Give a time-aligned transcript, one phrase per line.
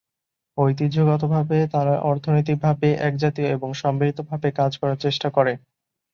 [0.57, 5.53] ঐতিহ্যগতভাবে তারা অর্থনৈতিকভাবে একজাতীয় এবং সম্মিলিতভাবে কাজ করার চেষ্টা করে।